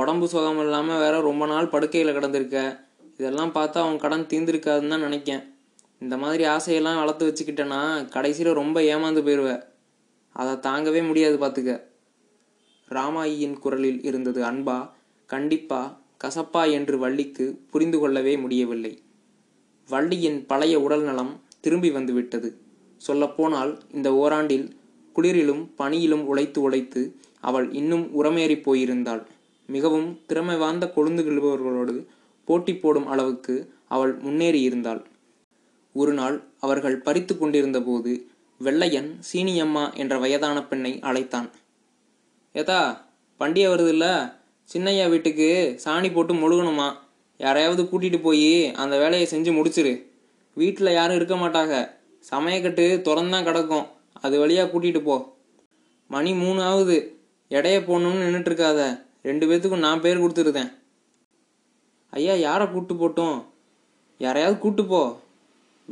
உடம்பு 0.00 0.26
சுகம் 0.32 0.60
இல்லாமல் 0.62 1.02
வேற 1.04 1.14
ரொம்ப 1.26 1.44
நாள் 1.52 1.72
படுக்கையில் 1.74 2.16
கிடந்திருக்க. 2.16 2.58
இதெல்லாம் 3.18 3.52
பார்த்தா 3.58 3.78
அவன் 3.84 4.02
கடன் 4.04 4.30
தீர்ந்திருக்காதுன்னு 4.32 4.92
தான் 4.94 5.06
நினைக்கேன். 5.08 5.42
இந்த 6.02 6.14
மாதிரி 6.22 6.44
ஆசையெல்லாம் 6.54 6.98
வளர்த்து 7.02 7.28
வச்சுக்கிட்டேன்னா 7.28 7.80
கடைசியில் 8.14 8.58
ரொம்ப 8.60 8.78
ஏமாந்து 8.94 9.20
போயிடுவேன் 9.26 9.62
அதை 10.36 10.54
தாங்கவே 10.66 11.00
முடியாது 11.10 11.36
பார்த்துக்க 11.42 11.74
ராமாயியின் 12.88 13.56
குரலில் 13.62 14.00
இருந்தது 14.08 14.40
அன்பா 14.50 14.76
கண்டிப்பா 15.30 15.80
கசப்பா 16.24 16.62
என்று 16.78 16.96
வள்ளிக்கு 17.04 17.46
புரிந்து 17.72 17.98
கொள்ளவே 17.98 18.34
முடியவில்லை. 18.42 18.92
வள்ளியின் 19.88 20.38
பழைய 20.50 20.74
உடல் 20.84 21.04
நலம் 21.08 21.32
திரும்பி 21.64 21.90
வந்துவிட்டது 21.96 22.48
சொல்லப்போனால் 23.00 23.72
இந்த 23.96 24.08
ஓராண்டில் 24.22 24.66
குளிரிலும் 25.16 25.64
பனியிலும் 25.80 26.24
உழைத்து 26.30 26.58
உழைத்து 26.66 27.02
அவள் 27.48 27.66
இன்னும் 27.80 28.04
உரமேறி 28.20 28.56
போயிருந்தாள். 28.66 29.22
மிகவும் 29.66 30.20
திறமை 30.26 30.56
வாய்ந்த 30.56 30.92
கொழுந்துகிழ்பவர்களோடு 30.96 32.06
போட்டி 32.44 32.76
போடும் 32.76 33.06
அளவுக்கு 33.06 33.74
அவள் 33.88 34.14
முன்னேறி 34.14 34.60
இருந்தாள் 34.60 35.06
ஒரு 35.92 36.12
நாள் 36.12 36.44
அவர்கள் 36.60 37.00
பறித்து 37.00 37.38
கொண்டிருந்த 37.38 37.80
போது 37.80 38.26
வெள்ளையன் 38.58 39.20
சீனியம்மா 39.32 39.94
என்ற 39.94 40.18
வயதான 40.18 40.66
பெண்ணை 40.66 41.00
அழைத்தான். 41.00 41.50
ஏதா 42.52 43.06
பண்டிகை 43.40 43.42
வருதுல்ல? 43.42 44.32
சின்னையா 44.72 45.08
வீட்டுக்கு 45.08 45.80
சாணி 45.84 46.12
போட்டு 46.12 46.34
முழுகணுமா? 46.34 46.92
யாரையாவது 47.38 47.82
கூட்டிட்டு 47.82 48.20
போய் 48.20 48.72
அந்த 48.72 48.98
வேலையை 48.98 49.28
செஞ்சு 49.30 49.44
முடிச்சிரு. 49.44 50.02
வீட்டில் 50.54 50.92
யாரும் 50.92 51.16
இருக்க 51.16 51.34
மாட்டாங்க. 51.34 51.90
சமயக்கட்டு 52.20 53.00
திறந்தான் 53.02 53.44
கிடக்கும். 53.44 53.86
அது 54.12 54.38
வழியாக 54.38 54.78
கூட்டிட்டு 54.78 55.02
போ. 55.02 55.36
மணி 56.06 56.32
மூணு 56.32 56.62
ஆகுது. 56.62 57.20
எடைய 57.48 57.80
போடணும்னு 57.80 58.24
நின்றுட்டு 58.24 58.52
இருக்காத. 58.52 59.05
ரெண்டு 59.26 59.44
பேர்த்துக்கும் 59.48 59.84
நான் 59.84 60.02
பேர் 60.04 60.20
கொடுத்துருதேன் 60.22 60.68
ஐயா 62.10 62.34
யாரை 62.34 62.66
கூட்டு 62.66 62.94
போட்டோம்? 62.94 63.38
யாரையாவது 64.24 64.58
கூட்டு 64.60 64.82
போ 64.84 65.00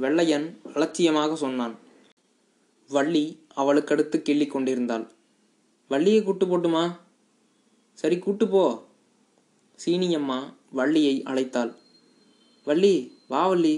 வெள்ளையன் 0.03 0.47
அலட்சியமாக 0.75 1.37
சொன்னான். 1.43 1.75
வள்ளி 2.91 3.23
அவளுக்கடுத்து 3.61 4.17
கிள்ளி 4.23 4.47
கொண்டிருந்தாள். 4.47 5.05
வள்ளியை 5.91 6.21
கூட்டு 6.23 6.47
போட்டுமா? 6.47 6.85
சரி 8.00 8.19
கூட்டு 8.19 8.49
போ. 8.49 8.62
சீனியம்மா 9.85 10.38
வள்ளியை 10.71 11.14
அழைத்தாள். 11.31 11.73
வள்ளி 12.64 12.95
வா 13.33 13.43
வள்ளி. 13.53 13.75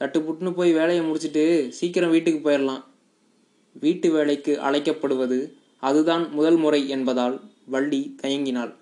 சட்டு 0.00 0.20
புட்டுன்னு 0.26 0.52
போய் 0.60 0.72
வேலையை 0.72 1.02
முடிச்சிட்டு 1.04 1.44
சீக்கிரம் 1.78 2.14
வீட்டுக்கு 2.16 2.40
போயிடலாம் 2.46 2.84
வீட்டு 3.84 4.10
வேலைக்கு 4.10 4.54
அழைக்கப்படுவது 4.68 5.40
அதுதான் 5.88 6.24
முதல் 6.30 6.56
முறை 6.56 6.80
என்பதால் 6.88 7.36
வள்ளி 7.74 8.00
தயங்கினாள். 8.22 8.72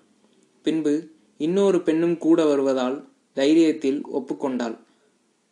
பின்பு 0.63 1.09
இன்னொரு 1.37 1.81
பெண்ணும் 1.81 2.17
கூட 2.17 2.45
வருவதால் 2.45 3.07
தைரியத்தில் 3.35 4.01
ஒப்புக்கொண்டாள். 4.13 4.77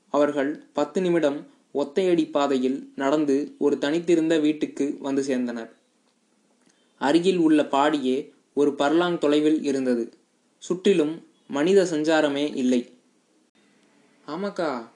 அவர்கள் 0.09 0.63
பத்து 0.73 1.01
நிமிடம் 1.01 1.47
ஒத்தையடி 1.73 2.31
பாதையில் 2.31 2.91
நடந்து 2.95 3.55
ஒரு 3.57 3.77
தனித்திருந்த 3.77 4.39
வீட்டுக்கு 4.39 4.97
வந்து 4.99 5.21
சேர்ந்தனர். 5.21 5.69
அருகில் 6.99 7.37
உள்ள 7.37 7.63
பாடியே 7.63 8.29
ஒரு 8.53 8.75
பர்லாங் 8.77 9.17
தொலைவில் 9.17 9.63
இருந்தது. 9.63 10.13
சுற்றிலும் 10.57 11.27
மனித 11.47 11.83
சஞ்சாரமே 11.83 12.55
இல்லை. 12.55 12.89
ஆமாக்கா 14.27 14.87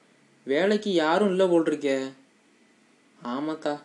வேலைக்கு 0.44 0.92
யாரும் 0.92 1.28
இல்லை 1.28 1.46
போல் 1.46 1.62
இருக்கே. 1.62 2.12
ஆமாக்கா 3.24 3.80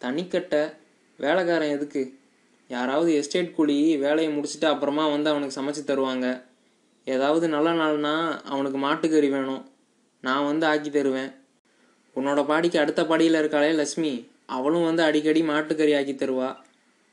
தனிக்கட்ட 0.00 0.74
வேலைக்காரன் 1.18 1.68
எதுக்கு? 1.68 2.20
யாராவது 2.72 3.10
எஸ்டேட் 3.14 3.54
கூலி 3.54 3.76
வேலையை 3.96 4.28
முடிச்சுட்டு 4.36 4.64
அப்புறமா 4.64 5.04
வந்து 5.14 5.30
அவனுக்கு 5.30 5.56
சமைச்சு 5.58 5.82
தருவாங்க. 5.90 6.26
ஏதாவது 7.06 7.46
நல்ல 7.48 7.68
நாள்னா 7.72 8.14
அவனுக்கு 8.44 8.78
மாட்டுக்கறி 8.78 9.28
வேணும். 9.30 9.62
நான் 10.24 10.44
வந்து 10.44 10.66
ஆக்கி 10.66 10.90
தருவேன். 10.90 11.30
உன்னோட 12.16 12.40
பாடிக்கு 12.50 12.78
அடுத்த 12.78 13.02
பாடியில் 13.02 13.38
இருக்காளே 13.40 13.70
லக்ஷ்மி. 13.74 14.12
அவளும் 14.56 14.84
வந்து 14.84 15.02
அடிக்கடி 15.02 15.42
மாட்டுக்கறி 15.42 15.92
ஆக்கி 15.98 16.14
தருவா. 16.14 16.48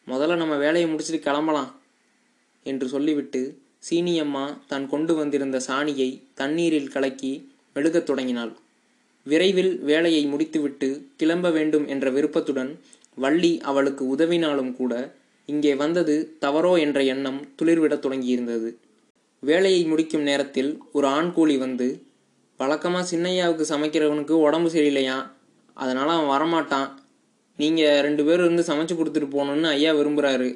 முதல்ல 0.07 0.35
நம்ம 0.35 0.55
வேலையை 0.55 0.85
முடிச்சுட்டு 0.91 1.19
கிளம்பலாம் 1.19 1.71
என்று 2.65 2.87
சொல்லிவிட்டு 2.87 3.41
சீனியம்மா 3.89 4.45
தான் 4.67 4.85
கொண்டு 4.89 5.13
வந்திருந்த 5.15 5.57
சாணியை 5.67 6.09
தண்ணீரில் 6.33 6.93
கலக்கி 6.95 7.33
மெழுகத் 7.75 8.07
தொடங்கினாள். 8.09 8.53
விரைவில் 9.25 9.73
வேலையை 9.89 10.23
முடித்துவிட்டு 10.25 10.89
கிளம்ப 11.17 11.47
வேண்டும் 11.49 11.85
என்ற 11.87 12.07
விருப்பத்துடன் 12.09 12.71
வள்ளி 13.15 13.53
அவளுக்கு 13.69 14.03
உதவினாலும் 14.15 14.73
கூட 14.73 14.93
இங்கே 15.51 15.74
வந்தது 15.82 16.15
தவறோ 16.44 16.74
என்ற 16.86 17.00
எண்ணம் 17.13 17.39
துளிர்விடத் 17.60 18.03
தொடங்கியிருந்தது. 18.06 18.70
வேலையை 19.44 19.82
முடிக்கும் 19.86 20.27
நேரத்தில் 20.29 20.72
ஒரு 20.91 21.08
ஆண் 21.08 21.32
கூலி 21.34 21.58
வந்து 21.58 21.88
வழக்கமாக 22.60 23.03
சின்னையாவுக்கு 23.12 23.65
சமைக்கிறவனுக்கு 23.74 24.36
உடம்பு 24.46 24.70
சரியில்லையா? 24.70 25.18
அதனால் 25.74 26.12
அவன் 26.15 26.32
வரமாட்டான். 26.34 26.89
நீங்கள் 27.60 28.01
ரெண்டு 28.08 28.24
பேரும் 28.25 28.46
இருந்து 28.46 28.63
சமைச்சு 28.70 28.96
கொடுத்துட்டு 28.98 29.29
போகணுன்னு 29.36 29.70
ஐயா 29.75 29.91
விரும்புகிறாரு 29.94 30.50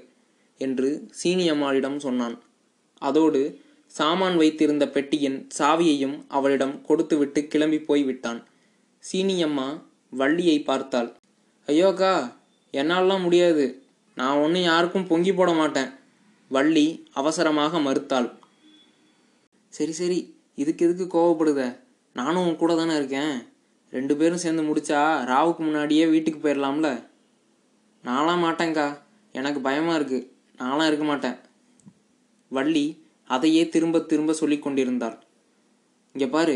என்று 0.58 0.90
சீனி 1.20 1.46
அம்மாளிடம் 1.50 1.98
சொன்னான். 2.00 2.36
அதோடு 3.02 3.42
சாமான் 3.92 4.38
வைத்திருந்த 4.42 4.86
பெட்டியின் 4.96 5.38
சாவியையும் 5.58 6.18
அவளிடம் 6.28 6.76
கொடுத்துவிட்டு 6.82 7.40
கிளம்பி 7.54 7.80
போய் 7.80 8.04
விட்டான். 8.04 8.40
சீனியம்மா 9.04 9.68
வள்ளியை 10.10 10.58
பார்த்தாள். 10.70 11.10
ஐயோக்கா 11.68 12.14
என்னால்லாம் 12.74 13.26
முடியாது. 13.26 13.66
நான் 14.20 14.42
ஒன்றும் 14.44 14.62
யாருக்கும் 14.62 15.08
பொங்கி 15.08 15.34
போட 15.34 15.52
மாட்டேன். 15.52 15.90
வள்ளி 16.50 16.86
அவசரமாக 17.14 17.80
மறுத்தாள். 17.80 18.30
சரி 19.74 19.92
சரி 19.92 20.20
இதுக்கு 20.56 20.86
எதுக்கு 20.88 21.06
கோவப்படுத? 21.14 21.62
நானும் 22.14 22.46
உன் 22.48 22.56
கூட 22.56 22.76
தானே 22.76 22.96
இருக்கேன். 22.96 23.34
ரெண்டு 23.92 24.14
பேரும் 24.18 24.44
சேர்ந்து 24.44 24.64
முடிச்சா 24.64 25.00
ராவுக்கு 25.32 25.58
முன்னாடியே 25.58 26.06
வீட்டுக்கு 26.06 26.40
போயிடலாம்ல 26.44 26.90
நான்லாம் 28.04 28.44
மாட்டேங்க்கா 28.46 28.88
எனக்கு 29.32 29.60
பயமாக 29.62 29.96
இருக்கு. 29.96 30.20
நான்லாம் 30.58 30.88
இருக்க 30.88 31.06
மாட்டேன். 31.06 31.38
வள்ளி 32.48 32.86
அதையே 33.36 33.70
திரும்ப 33.70 34.00
திரும்ப 34.00 34.34
சொல்லி 34.34 34.60
கொண்டிருந்தாள். 34.60 35.18
இங்கே 36.14 36.28
பாரு 36.28 36.56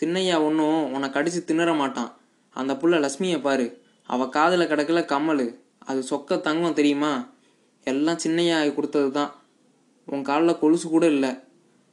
சின்னையா 0.00 0.36
ஒன்றும் 0.42 0.92
உன்னை 0.92 1.08
கடிச்சு 1.08 1.40
திணற 1.44 1.72
மாட்டான். 1.72 2.10
அந்த 2.50 2.74
புள்ள 2.74 2.96
லக்ஷ்மியை 3.04 3.38
பாரு. 3.40 3.66
அவ 4.06 4.28
காதில் 4.28 4.70
கிடக்கல 4.70 5.04
கம்மல். 5.04 5.46
அது 5.88 6.00
சொக்க 6.10 6.40
தங்கம் 6.40 6.78
தெரியுமா? 6.78 7.12
எல்லாம் 7.84 8.22
சின்னையா 8.24 8.74
கொடுத்தது 8.74 9.10
தான் 9.10 9.32
உன் 10.04 10.22
காலில் 10.22 10.60
கொலுசு 10.60 10.88
கூட 10.88 11.06
இல்லை. 11.06 11.32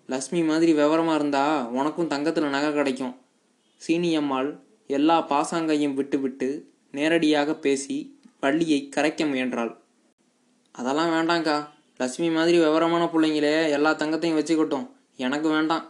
லக்ஷ்மி 0.09 0.43
மாதிரி 0.43 0.71
விவரமாக 0.73 1.19
இருந்தா 1.19 1.43
உனக்கும் 1.69 2.07
தங்கத்தில் 2.07 2.53
நகை 2.55 2.73
கிடைக்கும். 2.73 3.13
சீனியம்மாள் 3.81 4.49
எல்லா 4.87 5.15
பாசாங்கையும் 5.31 5.93
விட்டுவிட்டு 5.93 6.49
நேரடியாக 6.91 7.55
பேசி 7.55 7.97
வள்ளியை 8.39 8.89
கரைக்க 8.95 9.25
முயன்றாள். 9.29 9.71
அதெல்லாம் 10.71 11.13
வேண்டாங்க்கா 11.15 11.57
லட்சுமி 11.97 12.29
மாதிரி 12.29 12.57
விவரமான 12.57 13.03
பிள்ளைங்களே 13.13 13.55
எல்லா 13.69 13.91
தங்கத்தையும் 13.91 14.39
வச்சுக்கட்டும். 14.39 14.87
எனக்கு 15.15 15.47
வேண்டாம். 15.49 15.85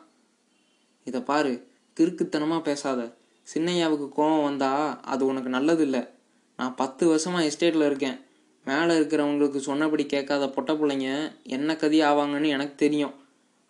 இதை 1.04 1.22
பாரு 1.22 1.54
கிறுக்குத்தனமாக 1.98 2.62
பேசாத. 2.62 3.02
சின்னையாவுக்கு 3.48 4.08
கோபம் 4.10 4.44
வந்தா 4.44 4.72
அது 5.14 5.24
உனக்கு 5.26 5.50
நல்லது 5.50 5.84
இல்லை 5.84 6.02
நான் 6.64 6.76
பத்து 6.76 7.08
வருஷமாக 7.08 7.48
எஸ்டேட்டில் 7.48 7.86
இருக்கேன். 7.86 8.18
மேலே 8.66 8.98
இருக்கிறவங்களுக்கு 8.98 9.58
சொன்னபடி 9.58 10.06
கேட்காத 10.06 10.46
பொட்ட 10.48 10.72
பிள்ளைங்க 10.74 11.32
என்ன 11.44 11.76
கதி 11.76 12.02
ஆவாங்கன்னு 12.02 12.48
எனக்கு 12.48 12.76
தெரியும். 12.76 13.14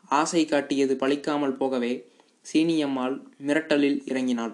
ஆசை 0.09 0.45
காட்டியது 0.45 0.95
பழிக்காமல் 0.95 1.55
போகவே 1.55 2.11
சீனியம்மாள் 2.53 3.15
மிரட்டலில் 3.47 3.97
இறங்கினாள். 4.05 4.53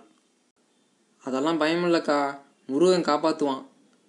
அதெல்லாம் 1.23 1.59
பயமில்லக்கா 1.61 2.19
முருகன் 2.65 3.07
காப்பாற்றுவான் 3.09 3.63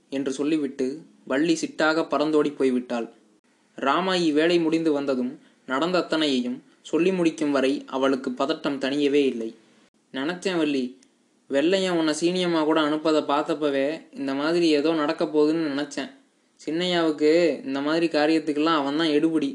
என்று 0.09 0.33
சொல்லிவிட்டு 0.33 1.03
வள்ளி 1.25 1.59
சிட்டாக 1.63 2.05
பறந்தோடி 2.13 2.53
போய்விட்டாள். 2.59 3.09
ராமாயி 3.79 4.33
வேலை 4.33 4.59
முடிந்து 4.59 4.93
வந்ததும் 4.93 5.41
நடந்த 5.67 5.99
அத்தனையையும் 5.99 6.59
சொல்லி 6.83 7.13
முடிக்கும் 7.13 7.51
வரை 7.51 7.85
அவளுக்கு 7.87 8.31
பதட்டம் 8.31 8.79
தனியவே 8.79 9.25
இல்லை. 9.25 9.55
நினச்சேன் 10.13 10.57
வள்ளி 10.57 10.85
வெள்ளையன் 11.55 11.97
உன்னை 11.99 12.13
சீனியம்மா 12.21 12.65
கூட 12.65 12.81
அனுப்பதை 12.81 13.21
பார்த்தப்பவே 13.31 13.87
இந்த 14.19 14.35
மாதிரி 14.35 14.67
ஏதோ 14.79 14.91
நடக்க 14.93 15.25
போகுதுன்னு 15.25 15.71
நினச்சேன். 15.73 16.11
சின்னையாவுக்கு 16.61 17.31
இந்த 17.65 17.79
மாதிரி 17.81 18.07
காரியத்துக்கெல்லாம் 18.17 18.81
அவன் 18.81 19.01
தான் 19.01 19.15
எடுபடி. 19.17 19.51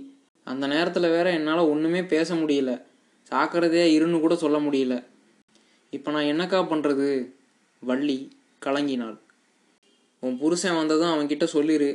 அந்த 0.47 0.67
நேரத்தில் 0.67 1.13
வேற 1.15 1.27
என்னால் 1.31 1.69
ஒன்றுமே 1.73 2.01
பேச 2.13 2.29
முடியல. 2.35 2.71
சாக்கிறதே 3.31 3.85
இருன்னு 3.97 4.17
கூட 4.19 4.35
சொல்ல 4.35 4.57
முடியல. 4.65 4.95
இப்போ 5.93 6.11
நான் 6.11 6.29
என்னக்கா 6.31 6.59
பண்ணுறது 6.71 7.07
வள்ளி 7.83 8.17
கலங்கினாள். 8.65 9.17
உன் 10.23 10.37
புருஷன் 10.41 10.79
வந்ததும் 10.81 11.13
அவன்கிட்ட 11.13 11.43
சொல்லிடு 11.55 11.89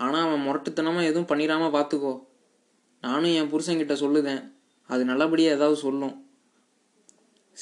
ஆனால் 0.00 0.24
அவன் 0.26 0.44
முரட்டுத்தனமாக 0.46 1.08
எதுவும் 1.10 1.30
பண்ணிடாமல் 1.32 1.74
பார்த்துக்கோ 1.76 2.14
நானும் 3.02 3.34
என் 3.40 3.50
புருஷன்கிட்ட 3.52 3.96
சொல்லுதேன். 4.04 4.42
அது 4.90 5.02
நல்லபடியாக 5.10 5.56
ஏதாவது 5.58 5.76
சொல்லும். 5.86 6.14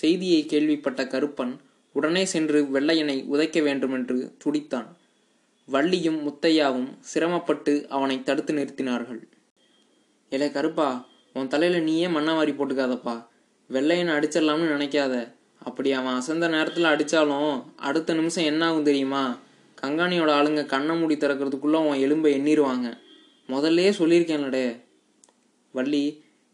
செய்தியை 0.00 0.40
கேள்விப்பட்ட 0.46 1.04
கருப்பன் 1.04 1.54
உடனே 1.92 2.24
சென்று 2.24 2.58
வெள்ளையனை 2.74 3.16
உதைக்க 3.32 3.62
வேண்டுமென்று 3.62 4.16
துடித்தான். 4.44 4.88
வள்ளியும் 5.72 6.18
முத்தையாவும் 6.26 6.88
சிரமப்பட்டு 7.00 7.88
அவனை 7.88 8.22
தடுத்து 8.22 8.52
நிறுத்தினார்கள். 8.54 9.20
ஏலே 10.30 10.48
கருப்பா 10.50 10.88
உன் 11.32 11.48
தலையில் 11.48 11.82
நீயே 11.82 12.06
மண்ணவாரி 12.06 12.52
போட்டுக்காதப்பா. 12.54 13.14
வெள்ளையனை 13.70 14.12
அடிச்சிடலாம்னு 14.18 14.72
நினைக்காத. 14.74 15.14
அப்படி 15.58 15.92
அவன் 15.92 16.14
அசந்த 16.14 16.48
நேரத்தில் 16.48 16.92
அடித்தாலும் 16.92 17.64
அடுத்த 17.76 18.14
நிமிஷம் 18.14 18.44
என்ன 18.44 18.62
ஆகும் 18.66 18.88
தெரியுமா? 18.90 19.24
கங்காணியோட 19.82 20.30
ஆளுங்க 20.38 20.62
கண்ணை 20.66 20.94
மூடி 20.96 21.14
திறக்கிறதுக்குள்ளே 21.16 21.78
அவன் 21.82 22.02
எலும்பை 22.04 22.30
எண்ணிடுவாங்க 22.38 22.88
முதல்லே 23.48 23.86
சொல்லியிருக்கேன்லடே. 23.90 24.66
வள்ளி 25.72 26.04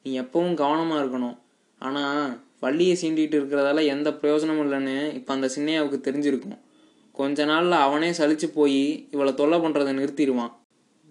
நீ 0.03 0.21
எப்பவும் 0.21 0.55
கவனமாக 0.55 1.03
இருக்கணும். 1.05 1.39
ஆனால் 1.79 2.47
வள்ளியை 2.61 2.95
சீண்டிகிட்டு 3.01 3.37
இருக்கிறதால 3.41 3.85
எந்த 3.87 4.09
பிரயோஜனமும் 4.15 4.65
இல்லைன்னு 4.65 5.15
இப்போ 5.15 5.33
அந்த 5.35 5.51
சின்னையாவுக்கு 5.57 5.99
தெரிஞ்சிருக்கும். 6.07 6.59
கொஞ்ச 7.13 7.45
நாளில் 7.45 7.73
அவனே 7.73 8.11
சலிச்சு 8.11 8.49
போய் 8.55 9.09
இவளை 9.11 9.35
தொல்லை 9.35 9.59
பண்ணுறதை 9.59 9.93
நிறுத்திடுவான். 9.99 10.53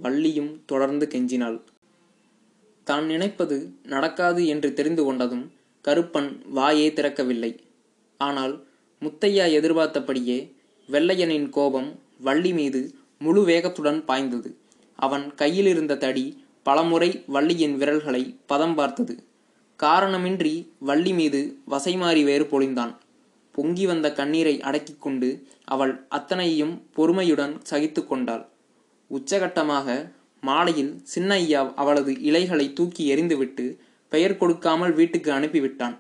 வள்ளியும் 0.04 0.52
தொடர்ந்து 0.66 1.06
கெஞ்சினாள். 1.14 1.58
தான் 2.84 3.06
நினைப்பது 3.06 3.58
நடக்காது 3.84 4.42
என்று 4.48 4.74
தெரிந்து 4.74 5.04
கொண்டதும் 5.04 5.46
கருப்பன் 5.86 6.30
வாயே 6.56 6.88
திறக்கவில்லை. 6.94 7.52
ஆனால் 8.18 8.54
முத்தையா 9.02 9.46
எதிர்பார்த்தபடியே 9.52 10.38
வெள்ளையனின் 10.90 11.50
கோபம் 11.50 11.90
வள்ளி 12.18 12.52
மீது 12.54 12.82
முழு 13.18 13.42
வேகத்துடன் 13.46 14.00
பாய்ந்தது. 14.06 14.50
அவன் 14.96 15.26
கையிலிருந்த 15.36 15.98
தடி 15.98 16.26
பலமுறை 16.64 17.10
வள்ளியின் 17.26 17.76
விரல்களை 17.78 18.24
பதம் 18.46 18.76
பார்த்தது. 18.76 19.16
காரணமின்றி 19.84 20.54
வள்ளி 20.80 21.14
மீது 21.14 21.60
வசைமாறி 21.70 22.24
வேறு 22.24 22.46
பொழிந்தான். 22.52 22.94
பொங்கி 23.52 23.86
வந்த 23.86 24.12
கண்ணீரை 24.12 24.62
அடக்கிக் 24.62 25.02
கொண்டு 25.02 25.48
அவள் 25.66 26.06
அத்தனையும் 26.10 26.88
பொறுமையுடன் 26.96 27.54
சகித்து 27.70 28.08
கொண்டாள். 28.08 28.48
உச்சகட்டமாக 29.12 30.12
மாலையில் 30.42 31.02
சின்ன 31.04 31.34
ஐயா 31.34 31.74
அவளது 31.76 32.22
இலைகளை 32.22 32.74
தூக்கி 32.74 33.16
எறிந்துவிட்டு 33.16 33.78
பெயர் 34.10 34.38
கொடுக்காமல் 34.38 34.94
வீட்டுக்கு 34.94 35.32
அனுப்பிவிட்டான். 35.32 35.96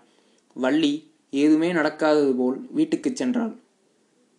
வள்ளி 0.54 1.12
ஏதுமே 1.32 1.70
நடக்காதது 1.74 2.34
போல் 2.34 2.68
வீட்டுக்குச் 2.72 3.24
சென்றாள். 3.24 3.56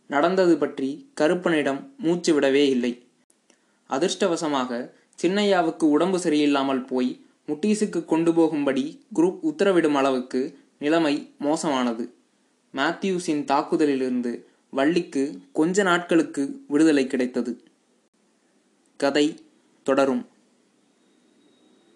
நடந்தது 0.06 0.58
பற்றி 0.58 1.10
கருப்பனிடம் 1.20 1.80
மூச்சு 1.98 2.40
விடவே 2.40 2.64
இல்லை. 2.68 3.06
அதிர்ஷ்டவசமாக 3.90 4.90
சின்னையாவுக்கு 5.22 5.84
உடம்பு 5.84 6.18
சரியில்லாமல் 6.18 6.86
போய் 6.86 7.26
முட்டீஸுக்கு 7.48 8.04
கொண்டு 8.04 8.34
போகும்படி 8.34 9.06
குரூப் 9.14 9.38
உத்தரவிடும் 9.42 9.92
அளவுக்கு 9.92 10.58
நிலைமை 10.78 11.34
மோசமானது. 11.38 12.14
மேத்யூஸின் 12.74 13.44
தாக்குதலிலிருந்து 13.44 14.44
வள்ளிக்கு 14.70 15.40
கொஞ்ச 15.52 15.82
நாட்களுக்கு 15.82 16.64
விடுதலை 16.68 17.06
கிடைத்தது. 17.06 17.62
கதை 18.96 19.44
தொடரும். 19.82 20.26